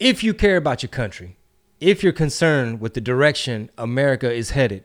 [0.00, 1.36] if you care about your country,
[1.78, 4.82] if you're concerned with the direction America is headed,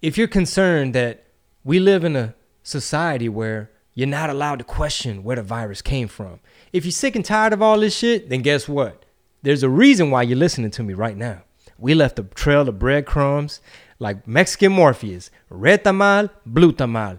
[0.00, 1.24] if you're concerned that
[1.64, 6.06] we live in a society where you're not allowed to question where the virus came
[6.06, 6.38] from,
[6.72, 9.04] if you're sick and tired of all this shit, then guess what?
[9.42, 11.42] There's a reason why you're listening to me right now.
[11.76, 13.60] We left a trail of breadcrumbs
[13.98, 17.18] like Mexican Morpheus red tamal, blue tamal.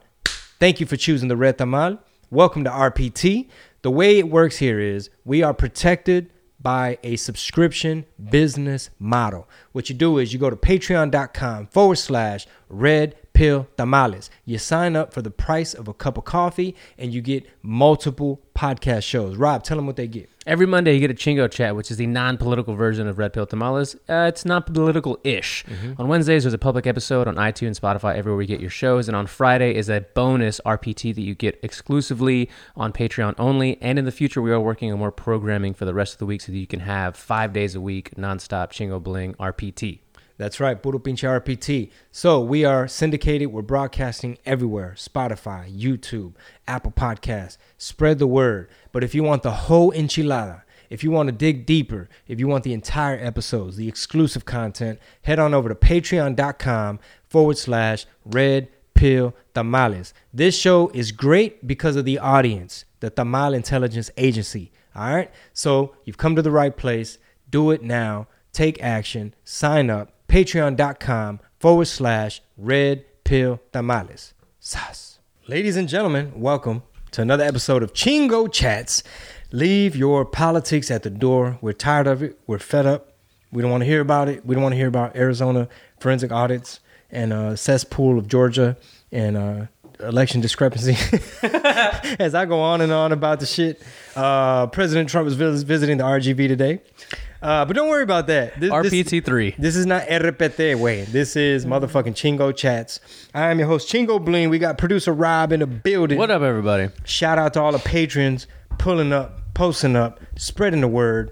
[0.60, 2.00] Thank you for choosing the red tamal.
[2.30, 3.50] Welcome to RPT.
[3.82, 6.30] The way it works here is we are protected
[6.64, 9.48] by a subscription business model.
[9.73, 14.30] What you do is you go to patreon.com forward slash red pill tamales.
[14.46, 18.42] You sign up for the price of a cup of coffee and you get multiple
[18.56, 19.36] podcast shows.
[19.36, 20.30] Rob, tell them what they get.
[20.46, 23.32] Every Monday, you get a Chingo Chat, which is the non political version of Red
[23.32, 23.96] Pill Tamales.
[24.09, 25.64] Uh, it's not political ish.
[25.98, 29.08] On Wednesdays, there's a public episode on iTunes, Spotify, everywhere you get your shows.
[29.08, 33.81] And on Friday is a bonus RPT that you get exclusively on Patreon only.
[33.81, 36.26] And in the future, we are working on more programming for the rest of the
[36.26, 40.00] week so that you can have five days a week, nonstop Chingo Bling RPT.
[40.38, 41.92] That's right, Puro Pinche RPT.
[42.12, 43.52] So we are syndicated.
[43.52, 46.34] We're broadcasting everywhere Spotify, YouTube,
[46.67, 47.58] Apple Podcasts.
[47.78, 48.70] Spread the word.
[48.92, 52.48] But if you want the whole enchilada, if you want to dig deeper, if you
[52.48, 58.68] want the entire episodes, the exclusive content, head on over to patreon.com forward slash red
[58.94, 60.14] pill tamales.
[60.34, 64.72] This show is great because of the audience, the Tamal Intelligence Agency.
[64.95, 65.31] All right?
[65.53, 67.18] So you've come to the right place.
[67.50, 68.28] Do it now.
[68.52, 69.34] Take action.
[69.44, 70.14] Sign up.
[70.34, 74.34] Patreon.com forward slash red pill tamales.
[74.59, 75.20] Sas.
[75.48, 76.81] Ladies and gentlemen, welcome
[77.12, 79.03] to another episode of Chingo Chats.
[79.52, 81.59] Leave your politics at the door.
[81.62, 82.40] We're tired of it.
[82.48, 83.14] We're fed up.
[83.52, 84.44] We don't want to hear about it.
[84.44, 86.80] We don't want to hear about Arizona forensic audits
[87.12, 88.75] and uh, cesspool of Georgia
[89.12, 89.66] and uh,
[90.00, 90.97] election discrepancy.
[92.20, 93.84] As I go on and on about the shit,
[94.16, 96.81] uh, President Trump vis- visiting the RGV today.
[97.44, 98.58] Uh, but don't worry about that.
[98.59, 99.58] This, this- RPT3.
[99.58, 101.03] this is not RPT way.
[101.03, 103.02] This is motherfucking Chingo Chats.
[103.33, 104.50] I am your host, Chingo Bling.
[104.50, 106.18] We got producer Rob in the building.
[106.18, 106.90] What up, everybody?
[107.03, 108.47] Shout out to all the patrons
[108.78, 111.31] pulling up, posting up, spreading the word.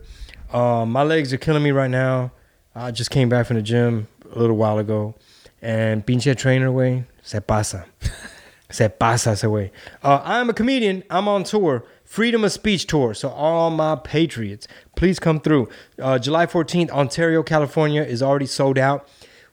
[0.51, 2.33] Um, my legs are killing me right now.
[2.75, 5.15] I just came back from the gym a little while ago.
[5.61, 7.85] And pinche trainer way, se pasa.
[8.71, 9.69] Se pasa ese way.
[10.01, 11.03] Uh, I'm a comedian.
[11.09, 11.83] I'm on tour.
[12.11, 13.13] Freedom of Speech Tour.
[13.13, 14.67] So all my patriots,
[14.97, 15.69] please come through.
[15.97, 19.07] Uh, July 14th, Ontario, California is already sold out.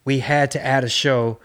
[0.05, 1.39] We had to add a show.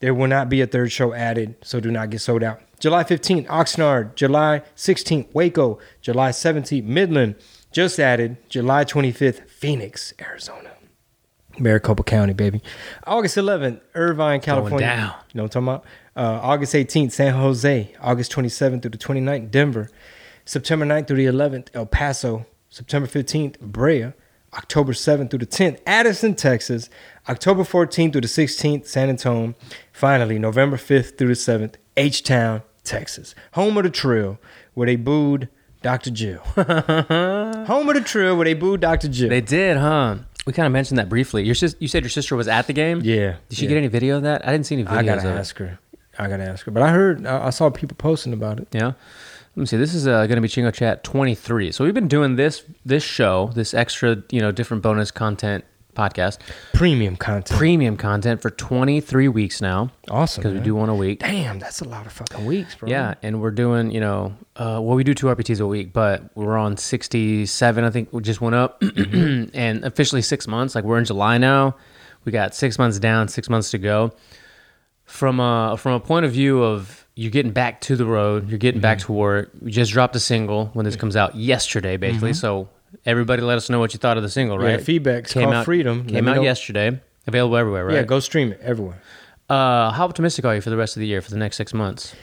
[0.00, 2.60] There will not be a third show added, so do not get sold out.
[2.78, 4.14] July 15th, Oxnard.
[4.16, 5.78] July 16th, Waco.
[6.02, 7.36] July 17th, Midland.
[7.72, 8.36] Just added.
[8.50, 10.72] July 25th, Phoenix, Arizona.
[11.58, 12.60] Maricopa County, baby.
[13.06, 14.86] August 11th, Irvine, California.
[14.86, 15.14] down.
[15.32, 15.84] You know what I'm talking about?
[16.14, 17.94] Uh, August 18th, San Jose.
[17.98, 19.88] August 27th through the 29th, Denver.
[20.44, 22.46] September 9th through the 11th, El Paso.
[22.68, 24.12] September 15th, Brea.
[24.54, 26.90] October 7th through the 10th, Addison, Texas.
[27.28, 29.54] October 14th through the 16th, San Antonio.
[29.92, 33.34] Finally, November 5th through the 7th, H Town, Texas.
[33.52, 34.38] Home of the Trill,
[34.74, 35.48] where they booed
[35.82, 36.10] Dr.
[36.10, 36.38] Jill.
[36.56, 39.08] Home of the Trill, where they booed Dr.
[39.08, 39.28] Jill.
[39.28, 40.16] They did, huh?
[40.46, 41.44] We kind of mentioned that briefly.
[41.44, 43.00] Your sis- you said your sister was at the game?
[43.04, 43.36] yeah.
[43.48, 43.70] Did she yeah.
[43.70, 44.46] get any video of that?
[44.46, 45.78] I didn't see any videos I gotta ask her.
[46.18, 46.72] I gotta ask her.
[46.72, 48.68] But I heard, I, I saw people posting about it.
[48.72, 48.92] Yeah.
[49.56, 49.76] Let me see.
[49.76, 51.72] This is uh, going to be Chingo Chat 23.
[51.72, 55.64] So we've been doing this this show, this extra, you know, different bonus content
[55.96, 56.38] podcast,
[56.72, 57.58] Premium content.
[57.58, 60.40] premium content for 23 weeks now awesome.
[60.40, 61.18] because we do one a week.
[61.18, 62.88] Damn, that's a lot of fucking weeks, bro.
[62.88, 66.30] Yeah, and we're doing, you know, uh, well, we do two RPTs a week, but
[66.36, 67.84] we're on 67.
[67.84, 70.76] I think we just went up, and officially six months.
[70.76, 71.76] Like we're in July now.
[72.24, 74.12] We got six months down, six months to go.
[75.04, 78.58] From a from a point of view of you're getting back to the road, you're
[78.58, 79.50] getting back to work.
[79.60, 82.32] We just dropped a single when this comes out yesterday, basically.
[82.32, 82.68] So
[83.04, 84.60] everybody, let us know what you thought of the single.
[84.62, 84.80] Yeah, Right?
[84.82, 86.06] feedback's came called out Freedom.
[86.06, 86.42] Came out know.
[86.42, 87.00] yesterday.
[87.26, 87.84] Available everywhere.
[87.86, 87.94] Right?
[87.96, 89.00] Yeah, go stream it everywhere.
[89.48, 91.74] Uh, how optimistic are you for the rest of the year, for the next six
[91.74, 92.14] months?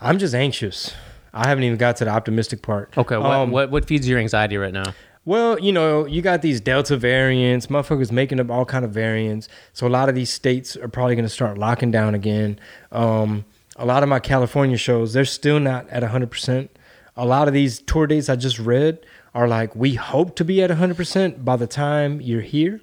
[0.00, 0.92] I'm just anxious.
[1.32, 2.96] I haven't even got to the optimistic part.
[2.96, 4.94] Okay, what, Um, what what feeds your anxiety right now?
[5.24, 9.48] Well, you know, you got these Delta variants, motherfuckers making up all kind of variants.
[9.72, 12.58] So a lot of these states are probably going to start locking down again.
[12.92, 16.68] Um, a lot of my California shows, they're still not at 100%.
[17.16, 19.04] A lot of these tour dates I just read
[19.34, 22.80] are like, we hope to be at 100% by the time you're here.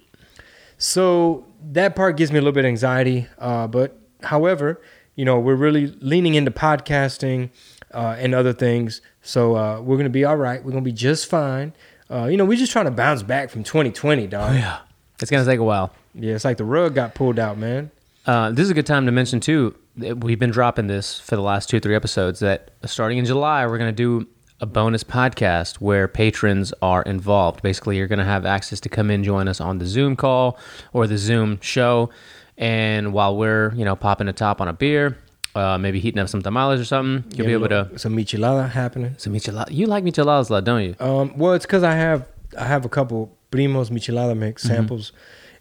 [0.77, 3.27] So that part gives me a little bit of anxiety.
[3.37, 4.81] Uh, but however,
[5.15, 7.49] you know, we're really leaning into podcasting
[7.93, 9.01] uh, and other things.
[9.21, 10.63] So uh, we're going to be all right.
[10.63, 11.73] We're going to be just fine.
[12.09, 14.55] Uh, you know, we're just trying to bounce back from 2020, dog.
[14.55, 14.79] yeah.
[15.21, 15.93] It's gonna take a while.
[16.15, 17.91] Yeah, it's like the rug got pulled out, man.
[18.25, 19.75] Uh, this is a good time to mention too.
[19.97, 22.39] We've been dropping this for the last two, three episodes.
[22.39, 24.27] That starting in July, we're gonna do
[24.61, 27.61] a bonus podcast where patrons are involved.
[27.63, 30.55] Basically, you're going to have access to come in, join us on the Zoom call
[30.93, 32.11] or the Zoom show.
[32.59, 35.17] And while we're, you know, popping a top on a beer,
[35.55, 37.97] uh, maybe heating up some tamales or something, you'll be able to.
[37.97, 39.15] some michelada happening.
[39.17, 39.71] Some michelada.
[39.71, 40.95] You like micheladas a lot, don't you?
[40.99, 44.75] Um, well, it's because I have I have a couple primos michelada mix Mm-hmm.
[44.75, 45.11] samples,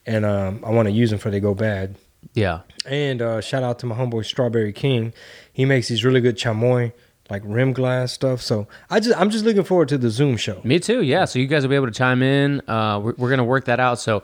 [0.05, 1.97] and um, I want to use them before they go bad.
[2.35, 2.61] Yeah.
[2.87, 5.13] And uh, shout out to my homeboy Strawberry King.
[5.53, 6.93] He makes these really good chamoy,
[7.31, 8.41] like rim glass stuff.
[8.43, 10.61] So I just I'm just looking forward to the Zoom show.
[10.65, 11.03] Me too.
[11.03, 11.25] Yeah.
[11.25, 12.61] So you guys will be able to chime in.
[12.69, 13.99] Uh, we're, we're going to work that out.
[13.99, 14.23] So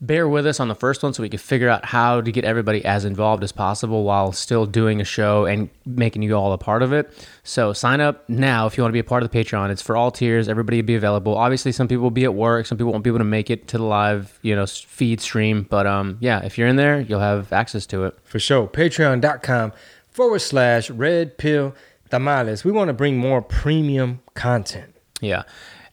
[0.00, 2.44] bear with us on the first one so we can figure out how to get
[2.44, 6.58] everybody as involved as possible while still doing a show and making you all a
[6.58, 7.26] part of it.
[7.42, 9.70] So sign up now if you want to be a part of the Patreon.
[9.70, 10.48] It's for all tiers.
[10.48, 11.36] Everybody will be available.
[11.36, 12.66] Obviously, some people will be at work.
[12.66, 15.66] Some people won't be able to make it to the live, you know, feed stream.
[15.68, 18.18] But um, yeah, if you're in there, you'll have access to it.
[18.24, 18.66] For sure.
[18.66, 19.72] Patreon.com
[20.10, 21.74] forward slash red pill
[22.10, 22.64] tamales.
[22.64, 24.94] We want to bring more premium content.
[25.20, 25.42] Yeah.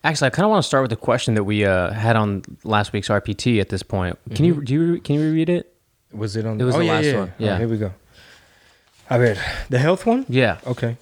[0.03, 2.43] Actually, I kind of want to start with the question that we uh, had on
[2.63, 3.61] last week's RPT.
[3.61, 5.73] At this point, can you do you can you reread it?
[6.11, 7.19] Was it on It was oh, the yeah, last yeah.
[7.19, 7.57] one, yeah.
[7.57, 7.93] here we go.
[9.09, 9.37] I bet
[9.69, 10.25] the health one?
[10.27, 10.57] Yeah.
[10.65, 10.97] Okay.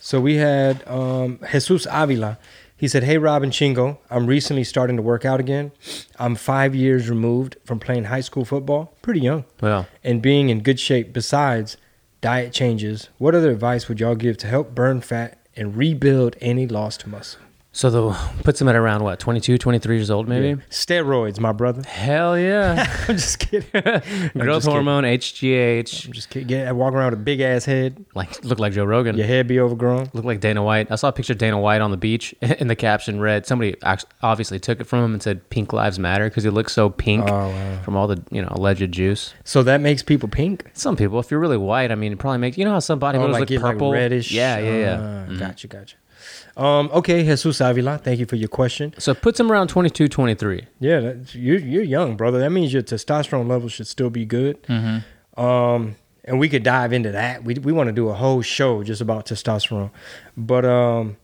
[0.00, 2.38] So we had um, Jesus Avila.
[2.76, 5.72] He said, Hey, Rob and Chingo, I'm recently starting to work out again.
[6.18, 10.62] I'm five years removed from playing high school football, pretty young, Well, and being in
[10.62, 11.76] good shape besides
[12.20, 13.08] diet changes.
[13.18, 17.40] What other advice would y'all give to help burn fat and rebuild any lost muscle?
[17.78, 18.10] So the
[18.42, 20.60] puts him at around what 22, 23 years old, maybe.
[20.68, 21.82] Steroids, my brother.
[21.88, 22.92] Hell yeah!
[23.08, 23.70] I'm just kidding.
[23.72, 24.62] Growth just kidding.
[24.72, 26.06] hormone, HGH.
[26.06, 26.48] I'm just kidding.
[26.48, 28.04] Get, walk around with a big ass head.
[28.16, 29.16] Like look like Joe Rogan.
[29.16, 30.10] Your head be overgrown.
[30.12, 30.90] Look like Dana White.
[30.90, 33.76] I saw a picture of Dana White on the beach, and the caption read somebody
[34.22, 37.26] obviously took it from him and said "Pink Lives Matter" because he looks so pink
[37.28, 37.82] Oh, wow.
[37.84, 39.34] from all the you know alleged juice.
[39.44, 40.68] So that makes people pink.
[40.74, 42.98] Some people, if you're really white, I mean, it probably makes you know how some
[42.98, 44.32] bodybuilders Oh, like look purple, like reddish.
[44.32, 44.96] Yeah, yeah, yeah.
[44.96, 45.34] Mm-hmm.
[45.34, 45.96] Ah, Gotcha, gotcha.
[46.56, 48.94] Um, okay, Jesus Avila, thank you for your question.
[48.98, 50.66] So puts him around 22, 23.
[50.80, 52.38] Yeah, that's, you're you're young, brother.
[52.38, 54.62] That means your testosterone level should still be good.
[54.64, 55.40] Mm-hmm.
[55.40, 57.44] Um, and we could dive into that.
[57.44, 59.90] We we want to do a whole show just about testosterone,
[60.36, 61.16] but um,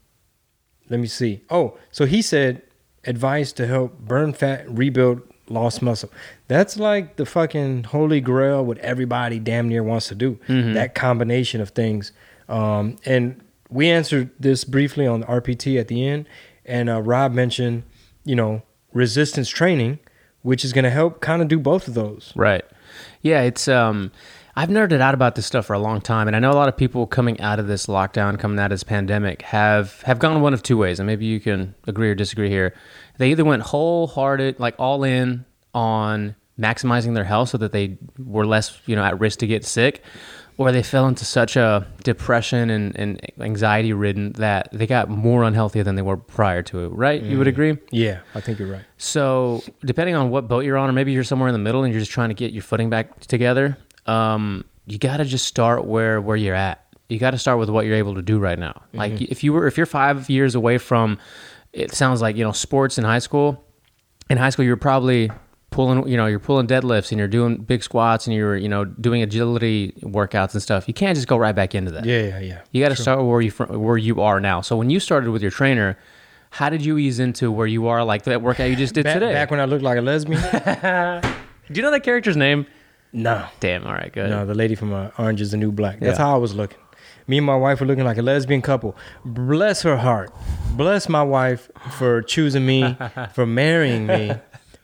[0.88, 1.43] let me see.
[1.50, 2.62] Oh, so he said
[3.05, 6.11] advice to help burn fat, rebuild lost muscle.
[6.49, 8.64] That's like the fucking holy grail.
[8.64, 10.38] What everybody damn near wants to do.
[10.75, 12.12] That combination of things.
[12.49, 16.26] Um, and we answered this briefly on RPT at the end,
[16.64, 17.84] and uh, Rob mentioned,
[18.25, 18.62] you know,
[18.93, 19.99] resistance training,
[20.43, 22.32] which is going to help kind of do both of those.
[22.34, 22.64] Right.
[23.22, 24.12] Yeah, it's um
[24.56, 26.69] I've nerded out about this stuff for a long time and I know a lot
[26.69, 30.40] of people coming out of this lockdown, coming out of this pandemic have have gone
[30.40, 32.75] one of two ways and maybe you can agree or disagree here.
[33.19, 35.44] They either went wholehearted like all in
[35.75, 39.64] on maximizing their health so that they were less, you know, at risk to get
[39.64, 40.05] sick
[40.56, 45.42] or they fell into such a depression and, and anxiety ridden that they got more
[45.42, 47.22] unhealthy than they were prior to it, right?
[47.22, 47.76] You would agree?
[47.90, 48.84] Yeah, I think you're right.
[48.96, 51.92] So, depending on what boat you're on, or maybe you're somewhere in the middle and
[51.92, 55.86] you're just trying to get your footing back together, um, you got to just start
[55.86, 56.80] where where you're at.
[57.08, 58.82] You got to start with what you're able to do right now.
[58.92, 61.18] Like if you were if you're five years away from,
[61.72, 63.62] it sounds like you know sports in high school.
[64.30, 65.30] In high school, you're probably
[65.75, 68.85] pulling you know you're pulling deadlifts and you're doing big squats and you're you know
[68.85, 70.87] doing agility workouts and stuff.
[70.88, 72.05] You can't just go right back into that.
[72.05, 72.61] Yeah, yeah, yeah.
[72.73, 74.61] You got to start where you where you are now.
[74.62, 75.99] So when you started with your trainer,
[76.50, 79.15] how did you ease into where you are, like that workout you just did Back,
[79.15, 79.32] today?
[79.32, 80.41] back when I looked like a lesbian?
[81.71, 82.66] Do you know that character's name?
[83.12, 83.47] no.
[83.61, 83.85] Damn.
[83.87, 84.12] All right.
[84.12, 84.31] Good.
[84.31, 85.99] No, the lady from uh, Orange is the New Black.
[86.00, 86.26] That's Yeah.
[86.26, 86.78] how I was looking.
[87.26, 88.95] Me and my wife were looking like a lesbian couple.
[89.25, 90.31] Bless her heart.
[90.76, 92.97] Bless my wife for choosing me,
[93.35, 94.33] for marrying me,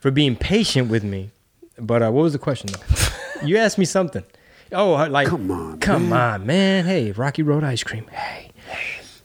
[0.01, 1.31] for being patient with me.
[1.79, 3.07] But uh, what was the question though?
[3.47, 4.25] you asked me something.
[4.73, 6.85] Oh, uh, like come on, come on, man.
[6.85, 8.07] Hey, Rocky Road ice cream.
[8.09, 8.51] Hey.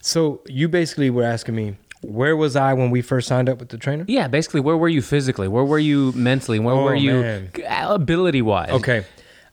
[0.02, 3.70] So you basically were asking me where was I when we first signed up with
[3.70, 4.06] the trainer?
[4.08, 4.28] Yeah.
[4.28, 5.48] Basically, where were you physically?
[5.48, 6.60] Where were you mentally?
[6.60, 8.70] Where Oh, were you ability wise?
[8.70, 9.06] Okay.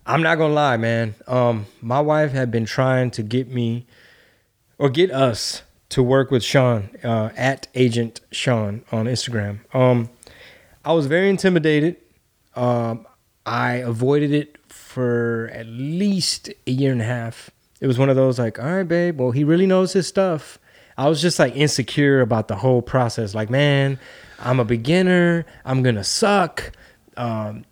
[0.05, 1.14] I'm not gonna lie, man.
[1.26, 3.87] Um, my wife had been trying to get me
[4.79, 9.61] or get us to work with Sean uh, at Agent Sean on Instagram.
[9.75, 10.11] Um,
[10.84, 11.96] I was very intimidated.
[12.54, 13.06] Um,
[13.46, 17.50] I avoided it for at least a year and a half.
[17.80, 19.20] It was one of those like, all right, babe.
[19.20, 20.58] Well, he really knows his stuff.
[20.96, 23.34] I was just like insecure about the whole process.
[23.34, 23.98] Like, man,
[24.38, 25.46] I'm a beginner.
[25.64, 26.72] I'm gonna suck.
[27.16, 27.64] Um,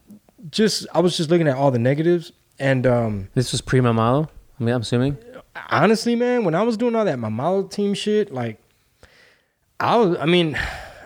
[0.51, 4.29] just I was just looking at all the negatives, and um, This was pre Mamalo.
[4.59, 5.19] I mean, I'm assuming.
[5.71, 8.59] honestly, man, when I was doing all that Mamalo team shit, like
[9.79, 10.59] I was, I mean,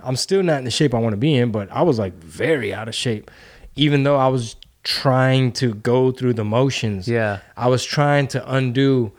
[0.04, 2.14] I'm still not in the shape I want to be in, but I was like
[2.14, 3.30] very out of shape,
[3.76, 7.08] even though I was trying to go through the motions.
[7.08, 7.40] Yeah.
[7.56, 9.12] I was trying to undo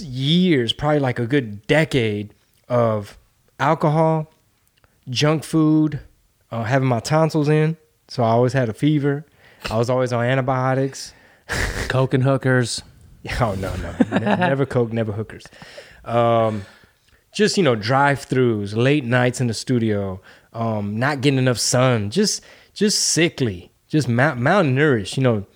[0.00, 2.34] years, probably like a good decade
[2.68, 3.18] of
[3.60, 4.32] alcohol,
[5.08, 6.00] junk food,
[6.50, 7.76] uh, having my tonsils in.
[8.08, 9.24] So I always had a fever.
[9.70, 11.12] I was always on antibiotics.
[11.88, 12.82] Coke and hookers.
[13.40, 15.44] Oh no, no, Ne- never coke, never hookers.
[16.04, 16.62] Um,
[17.38, 20.20] just you know, drive-throughs, late nights in the studio,
[20.52, 22.42] um, not getting enough sun, just
[22.74, 25.16] just sickly, just mal- malnourished.
[25.16, 25.46] You know,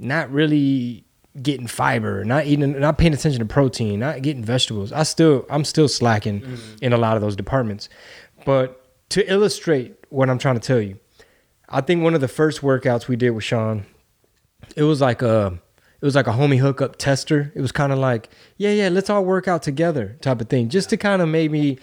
[0.00, 1.04] not really
[1.40, 4.90] getting fiber, not eating, not paying attention to protein, not getting vegetables.
[4.90, 6.42] I still, I'm still slacking
[6.82, 7.88] in a lot of those departments.
[8.44, 10.98] But to illustrate what I'm trying to tell you,
[11.68, 13.86] I think one of the first workouts we did with Sean,
[14.74, 15.60] it was like a
[16.00, 17.52] it was like a homie hookup tester.
[17.54, 20.68] It was kind of like, yeah, yeah, let's all work out together type of thing.
[20.68, 21.78] Just to kind of maybe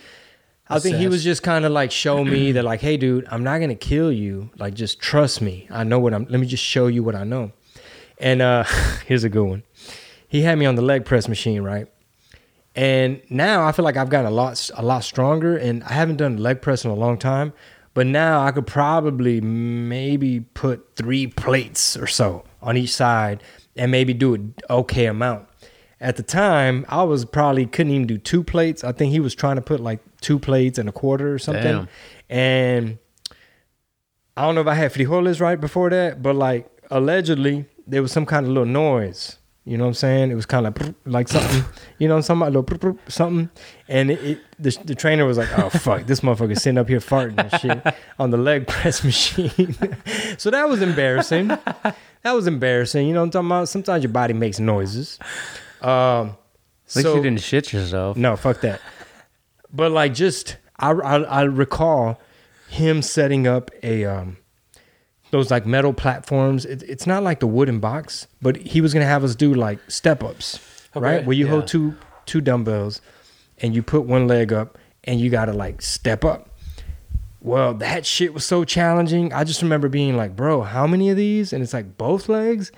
[0.67, 3.43] I think he was just kind of like show me that like, hey dude, I'm
[3.43, 4.49] not gonna kill you.
[4.57, 5.67] Like just trust me.
[5.69, 7.51] I know what I'm let me just show you what I know.
[8.17, 8.63] And uh
[9.05, 9.63] here's a good one.
[10.27, 11.87] He had me on the leg press machine, right?
[12.73, 16.17] And now I feel like I've gotten a lot a lot stronger and I haven't
[16.17, 17.53] done leg press in a long time.
[17.93, 23.41] But now I could probably maybe put three plates or so on each side
[23.75, 25.47] and maybe do an okay amount.
[26.01, 28.83] At the time, I was probably couldn't even do two plates.
[28.83, 31.63] I think he was trying to put like two plates and a quarter or something.
[31.63, 31.87] Damn.
[32.29, 32.97] And
[34.35, 38.11] I don't know if I had frijoles right before that, but like allegedly there was
[38.11, 39.37] some kind of little noise.
[39.67, 40.31] You know what I'm saying?
[40.31, 41.63] It was kind of like, like something,
[41.97, 43.49] you know, something, a little something.
[43.87, 46.99] And it, it the, the trainer was like, oh, fuck, this motherfucker sitting up here
[46.99, 49.75] farting and shit on the leg press machine.
[50.37, 51.49] so that was embarrassing.
[52.25, 53.05] That was embarrassing.
[53.07, 53.69] You know what I'm talking about?
[53.69, 55.19] Sometimes your body makes noises.
[55.79, 55.89] Um,
[56.89, 58.17] At least so- you didn't shit yourself.
[58.17, 58.81] no, fuck that.
[59.71, 62.19] But like, just I, I I recall
[62.67, 64.37] him setting up a um
[65.29, 66.65] those like metal platforms.
[66.65, 69.77] It, it's not like the wooden box, but he was gonna have us do like
[69.91, 70.59] step ups,
[70.95, 71.23] right?
[71.23, 73.01] Where you hold two two dumbbells
[73.59, 76.49] and you put one leg up and you gotta like step up.
[77.45, 79.31] Well, that shit was so challenging.
[79.31, 81.53] I just remember being like, bro, how many of these?
[81.53, 82.71] And it's like both legs,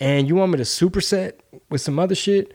[0.00, 1.34] and you want me to superset
[1.68, 2.54] with some other shit?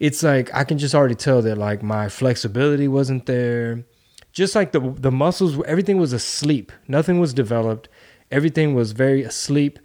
[0.00, 3.84] It's like I can just already tell that like my flexibility wasn't there.
[4.32, 6.72] Just like the the muscles, everything was asleep.
[6.88, 7.90] Nothing was developed.
[8.30, 9.78] Everything was very asleep,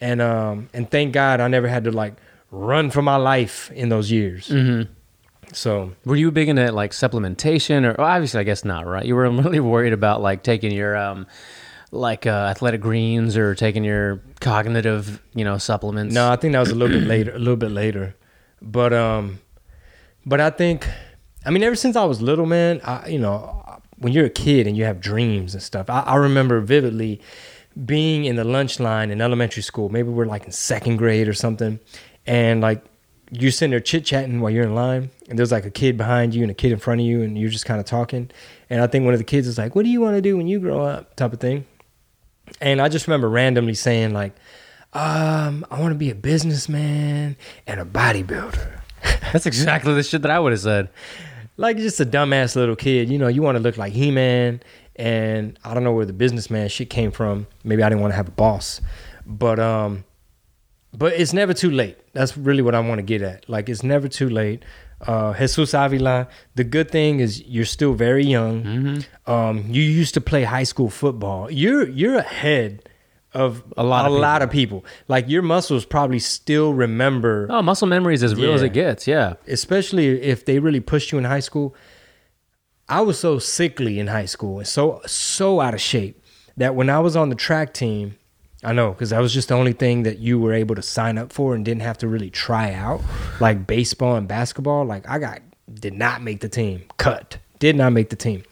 [0.00, 2.14] and um and thank God I never had to like
[2.52, 4.46] run for my life in those years.
[4.46, 4.92] Mm-hmm.
[5.52, 9.04] So Were you big into like supplementation, or well, obviously I guess not, right?
[9.04, 11.26] You were really worried about like taking your um,
[11.90, 16.14] like uh, athletic greens or taking your cognitive, you know, supplements.
[16.14, 18.16] No, I think that was a little bit later, a little bit later.
[18.62, 19.40] But um,
[20.24, 20.88] but I think,
[21.44, 24.66] I mean, ever since I was little, man, I you know, when you're a kid
[24.66, 27.20] and you have dreams and stuff, I, I remember vividly
[27.84, 29.88] being in the lunch line in elementary school.
[29.88, 31.80] Maybe we're like in second grade or something,
[32.26, 32.84] and like
[33.30, 36.34] you're sitting there chit chatting while you're in line, and there's like a kid behind
[36.34, 38.30] you and a kid in front of you, and you're just kind of talking.
[38.68, 40.36] And I think one of the kids is like, "What do you want to do
[40.36, 41.64] when you grow up?" type of thing.
[42.60, 44.34] And I just remember randomly saying like,
[44.92, 48.80] um, I want to be a businessman and a bodybuilder.
[49.32, 50.88] that's exactly the shit that I would have said.
[51.56, 54.60] Like just a dumbass little kid, you know, you want to look like He-Man
[54.96, 57.46] and I don't know where the businessman shit came from.
[57.62, 58.80] Maybe I didn't want to have a boss.
[59.26, 60.04] But um
[60.92, 61.96] but it's never too late.
[62.12, 63.48] That's really what I want to get at.
[63.48, 64.64] Like it's never too late.
[65.06, 68.62] Uh Jesus Avila, the good thing is you're still very young.
[68.64, 69.30] Mm-hmm.
[69.30, 71.50] Um you used to play high school football.
[71.50, 72.88] You're you're ahead
[73.32, 74.84] of A lot a of lot of people.
[75.06, 79.06] Like your muscles probably still remember Oh, muscle memory is as real as it gets.
[79.06, 79.34] Yeah.
[79.46, 81.74] especially if they really pushed you in high school.
[82.88, 86.20] I was so sickly in high school and so so out of shape
[86.56, 88.16] that when I was on the track team,
[88.62, 91.16] I know because that was just the only thing that you were able to sign
[91.16, 93.00] up for and didn't have to really try out,
[93.40, 94.84] like baseball and basketball.
[94.84, 95.40] Like I got
[95.72, 98.42] did not make the team, cut, did not make the team.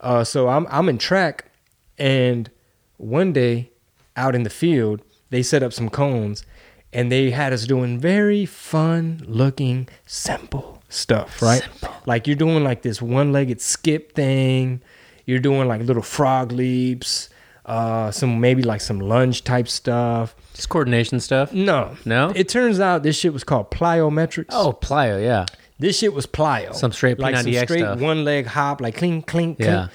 [0.00, 1.50] Uh, so I'm I'm in track,
[1.98, 2.50] and
[2.96, 3.70] one day
[4.16, 6.44] out in the field they set up some cones,
[6.92, 11.62] and they had us doing very fun looking simple stuff, right?
[11.62, 11.94] Simple.
[12.06, 14.80] Like you're doing like this one legged skip thing,
[15.26, 17.30] you're doing like little frog leaps,
[17.70, 20.34] uh, some maybe like some lunge type stuff.
[20.54, 21.52] Just coordination stuff.
[21.52, 22.32] No, No?
[22.34, 24.46] It turns out this shit was called plyometrics.
[24.50, 25.22] Oh, plyo.
[25.22, 25.46] Yeah.
[25.78, 26.74] This shit was plyo.
[26.74, 28.00] Some straight like P90X straight stuff.
[28.00, 29.70] one leg hop, like clink, clink, clink.
[29.70, 29.88] Yeah.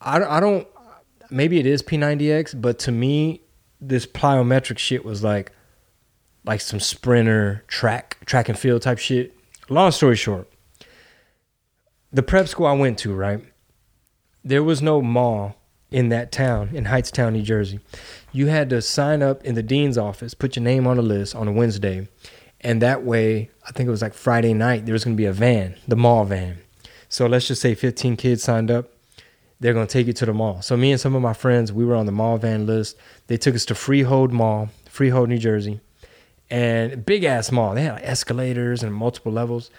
[0.00, 0.66] I, I don't,
[1.30, 3.42] maybe it is P90X, but to me,
[3.80, 5.52] this plyometric shit was like,
[6.44, 9.36] like some sprinter track, track and field type shit.
[9.68, 10.50] Long story short,
[12.12, 13.44] the prep school I went to, right?
[14.42, 15.54] There was no mall
[15.90, 17.80] in that town, in Hightstown, New Jersey.
[18.32, 21.34] You had to sign up in the dean's office, put your name on a list
[21.34, 22.08] on a Wednesday,
[22.60, 25.26] and that way, I think it was like Friday night, there was going to be
[25.26, 26.58] a van, the mall van.
[27.08, 28.90] So let's just say 15 kids signed up.
[29.58, 30.60] They're gonna take you to the mall.
[30.60, 32.96] So me and some of my friends, we were on the mall van list.
[33.26, 35.80] They took us to Freehold Mall, Freehold, New Jersey,
[36.50, 37.74] and big ass mall.
[37.74, 39.70] They had like escalators and multiple levels,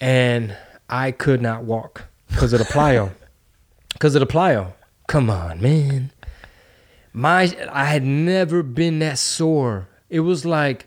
[0.00, 0.56] and
[0.88, 3.10] I could not walk because of the plyo.
[3.94, 4.72] Because of the plyo.
[5.06, 6.12] Come on, man.
[7.12, 9.88] My I had never been that sore.
[10.10, 10.86] It was like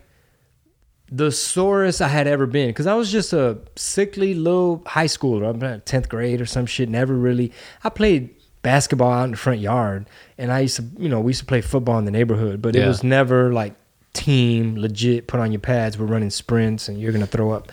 [1.10, 5.50] the sorest I had ever been because I was just a sickly little high schooler.
[5.50, 6.88] I'm in tenth grade or some shit.
[6.88, 7.52] Never really.
[7.82, 10.06] I played basketball out in the front yard,
[10.38, 12.76] and I used to, you know, we used to play football in the neighborhood, but
[12.76, 13.74] it was never like
[14.12, 15.26] team legit.
[15.26, 15.98] Put on your pads.
[15.98, 17.72] We're running sprints, and you're gonna throw up.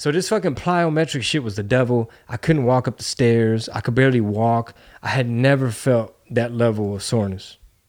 [0.00, 2.10] So this fucking plyometric shit was the devil.
[2.26, 3.68] I couldn't walk up the stairs.
[3.68, 4.74] I could barely walk.
[5.02, 7.58] I had never felt that level of soreness.